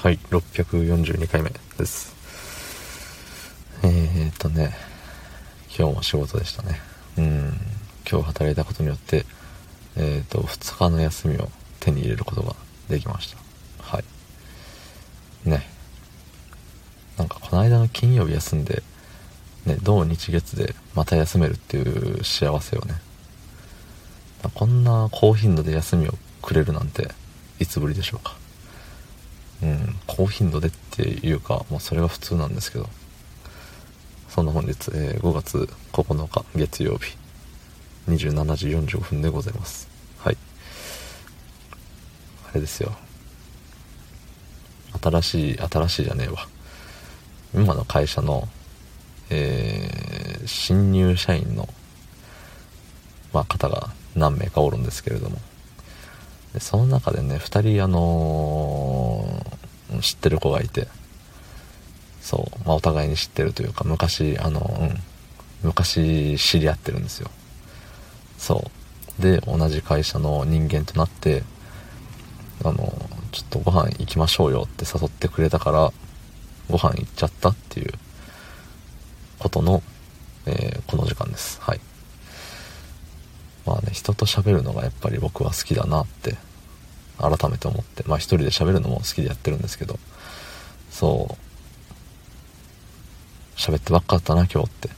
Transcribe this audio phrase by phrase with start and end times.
[0.00, 2.14] はい642回目です。
[3.82, 4.72] えー、っとね
[5.76, 6.78] 今日も仕事でしたね。
[7.18, 7.52] うん
[8.08, 9.26] 今日働いたことによって
[9.96, 11.48] えー、っと2日の休みを
[11.80, 12.54] 手に入れることが
[12.88, 13.38] できました。
[13.82, 14.04] はい。
[15.50, 15.66] ね。
[17.16, 18.84] なんかこの間の金曜日休んで
[19.66, 22.94] ね土日月でまた休めるっていう幸せをね。
[24.54, 27.08] こんな高頻度で休みをくれるなんて
[27.58, 28.36] いつぶりでしょうか。
[29.62, 32.88] うん、高頻度でっていうか、まあ、それが普通なんですけど、
[34.28, 37.16] そんな本日、えー、5月9日月曜日、
[38.08, 39.88] 27時45分でございます。
[40.18, 40.36] はい。
[42.50, 42.96] あれですよ。
[45.02, 46.48] 新しい、新しいじゃねえわ。
[47.54, 48.48] 今の会社の、
[49.30, 51.68] えー、新入社員の、
[53.32, 55.38] まあ、方が何名かおるんですけれども、
[56.54, 60.88] でその中でね2人あのー、知ってる子がいて。
[62.20, 65.00] そう、まあ、お互いに知ってるというか昔あのうん。
[65.62, 67.30] 昔知り合ってるんですよ。
[68.36, 68.70] そ
[69.18, 69.22] う。
[69.22, 71.42] で同じ会社の人間となって
[72.64, 72.92] あの
[73.32, 75.92] ちょっとご飯行きましょうよって誘ってくれたから
[76.70, 77.92] ご飯行っちゃったっていう
[79.40, 79.82] ことの、
[80.46, 81.60] えー、この時間です。
[81.60, 81.80] はい。
[83.88, 86.36] ね、人と喋るのがやっぱり僕は好きだなって
[87.18, 89.98] 改めて思って、まあ一人で喋るのも好きでやってるんですけど、
[90.90, 91.36] そ
[93.56, 94.90] う、喋ってばっかだったな今日って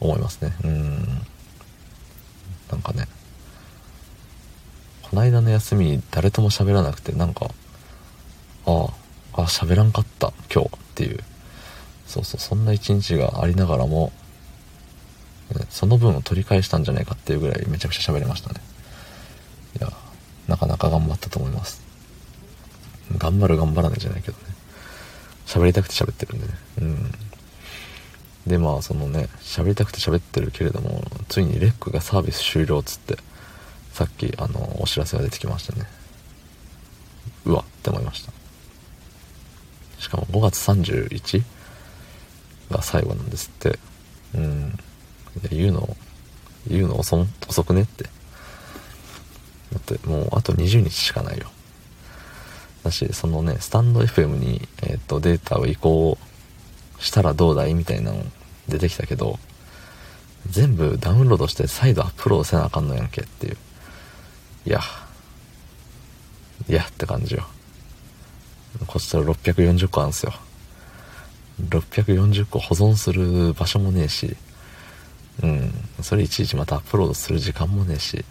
[0.00, 0.54] 思いますね。
[0.64, 1.02] うん。
[2.70, 3.06] なんかね、
[5.02, 7.50] こないだの休み誰とも喋らなくてなんか、
[8.66, 8.86] あ
[9.34, 11.20] あ、あ、喋らんかった今日っていう、
[12.06, 14.12] そうそう、そんな一日がありながらも、
[15.70, 18.60] その分を取り返したんじゃないかっていうぐらいめちゃくちゃ喋れましたね。
[19.78, 19.92] いや、
[20.48, 21.82] なかなか頑張ったと思います。
[23.18, 24.44] 頑張る頑張らないじゃないけどね。
[25.46, 26.54] 喋りたくて喋ってるんでね。
[26.80, 27.12] うん。
[28.46, 33.16] で、まあ、そのね、喋りたくて喋ってるけれども、ついにレックがサービス終了っつって、
[33.92, 35.86] さっき、あの、お知らせが出てきましたね。
[37.44, 38.32] うわって思いました。
[40.00, 41.42] しかも5月 31?
[42.70, 43.78] が最後なんですって。
[44.34, 44.61] うん。
[45.50, 45.96] 言うの、
[46.68, 48.04] 言うの遅遅くねって。
[48.04, 48.10] だ
[49.78, 51.46] ってもうあと20日しかないよ。
[52.84, 56.18] だし、そのね、スタンド FM に、えっ、ー、と、データを移行
[56.98, 58.24] したらどうだいみたいなの
[58.68, 59.38] 出てきたけど、
[60.48, 63.56] 全部ダウンロードして再度アップロードせなあかんのやんけっていう。
[64.66, 64.80] いや、
[66.68, 67.46] いやって感じよ。
[68.86, 70.32] こっちら640個あるんすよ。
[71.68, 74.36] 640個保存する場所もねえし、
[75.42, 75.72] うん。
[76.02, 78.24] それいちいちまたアップロードする時間もねえし、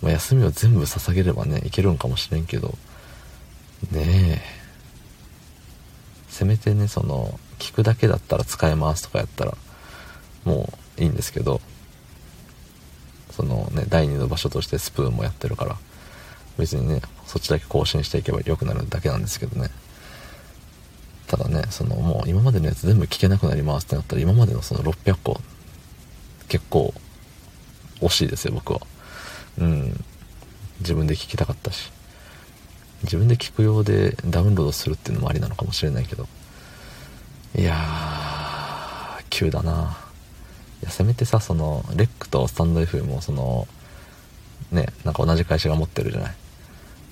[0.00, 2.76] まあ、休みを全部捧げればね、いけるんかもしれんけど、
[3.90, 4.62] ねえ。
[6.28, 9.56] せめてね、その、聞くだけだったら使えますとかやったら、
[10.44, 11.60] もういいんですけど、
[13.30, 15.76] そのね、第2の場所としてスプーンもやってるから、
[16.58, 19.70] 別にね、そっちだけ更新していけば良くなるだけなんですけどね。
[21.28, 25.40] ただね、そのもう今までのやつ全部聞けなくなりますってなったら今までのその600個
[26.52, 26.92] 結構
[28.02, 28.80] 惜しいですよ僕は。
[29.58, 30.04] うん。
[30.80, 31.90] 自分で聞きたかったし。
[33.04, 36.28] 自分で聞くようでダウンロードするっていうのもありなのかもしれないけど。
[37.56, 39.96] いやー急だな。
[40.82, 43.66] いやせめてさそのレックとスタンド F もその
[44.72, 46.34] ねなんか同じ会社が持ってるじゃない。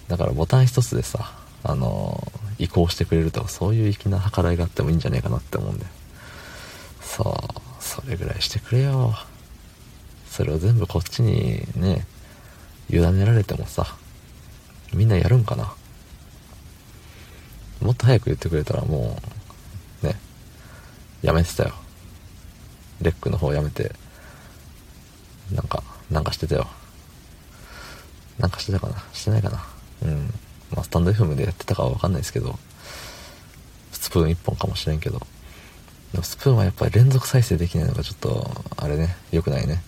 [0.08, 5.90] だからボタン一つでさあの移行してくれるとかそういう粋な計らいがあってもいいんじゃないかなって思うんだよ。
[7.00, 7.59] そう。
[7.80, 9.14] それぐらいしてくれよ。
[10.28, 12.06] それを全部こっちにね
[12.88, 13.96] 委ねられてもさ
[14.94, 15.74] みんなやるんかな。
[17.80, 19.18] もっと早く言ってくれたらも
[20.02, 20.14] うね
[21.22, 21.74] やめてたよ。
[23.00, 23.92] レックの方やめて
[25.52, 26.68] なんかなんかしてたよ。
[28.38, 29.02] なんかしてたかな。
[29.12, 29.64] してないかな。
[30.02, 30.32] うん。
[30.70, 32.58] まあスタンド FM でやってたかはわかんないですけど
[33.92, 35.20] スプーン1本かもしれんけど。
[36.12, 39.82] でもスプーンはやっぱり連続再生できないのがちょっとあれね良くないね。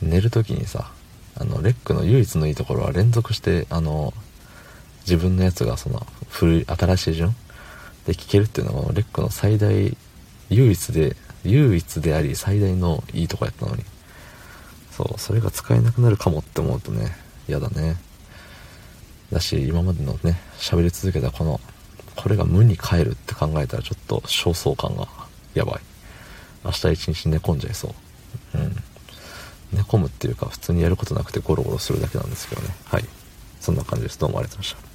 [0.00, 0.90] 寝る時にさ
[1.36, 4.12] あのレックの唯一のいいところは連続してあの
[5.02, 7.34] 自分のやつがその古い新しい順
[8.06, 9.96] で聴けるっていうのがレックの最大
[10.50, 13.84] 唯一で唯一であり最大のいいとこやったのに。
[14.92, 17.16] そうそれが使えなくなるかもって思うとね
[17.48, 17.96] 嫌だね。
[19.32, 21.60] だし今までのね喋り続けたこの
[22.16, 25.08] これが無に帰るって考えたらちょっと焦燥感が
[25.54, 25.80] やばい。
[26.64, 27.94] 明日一日寝込んじゃいそ
[28.54, 28.58] う。
[28.58, 28.76] うん。
[29.72, 32.68] 寝込むっていうか普通にやることなくてゴロゴロするだけなんですけどね。
[32.84, 33.04] はい。
[33.60, 34.18] そんな感じです。
[34.18, 34.91] どうもありがとうございました。